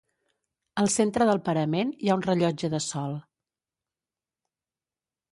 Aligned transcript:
Al 0.83 0.87
centre 0.93 1.25
del 1.29 1.41
parament 1.49 1.91
hi 2.05 2.09
ha 2.09 2.15
un 2.19 2.23
rellotge 2.27 2.69
de 2.75 2.79
sol. 2.85 3.13